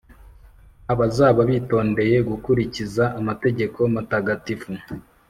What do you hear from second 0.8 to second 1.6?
Abazaba